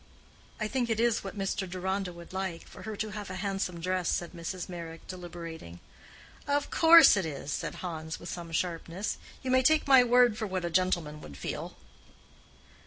"I 0.59 0.67
think 0.67 0.89
it 0.89 0.99
is 0.99 1.23
what 1.23 1.37
Mr. 1.37 1.69
Deronda 1.69 2.11
would 2.11 2.33
like—for 2.33 2.81
her 2.81 2.95
to 2.95 3.09
have 3.11 3.29
a 3.29 3.35
handsome 3.35 3.79
dress," 3.79 4.09
said 4.09 4.31
Mrs. 4.31 4.67
Meyrick, 4.67 5.05
deliberating. 5.07 5.79
"Of 6.47 6.71
course 6.71 7.15
it 7.15 7.23
is," 7.27 7.51
said 7.53 7.75
Hans, 7.85 8.19
with 8.19 8.27
some 8.27 8.51
sharpness. 8.51 9.19
"You 9.43 9.51
may 9.51 9.61
take 9.61 9.87
my 9.87 10.03
word 10.03 10.39
for 10.39 10.47
what 10.47 10.65
a 10.65 10.71
gentleman 10.71 11.21
would 11.21 11.37
feel." 11.37 11.77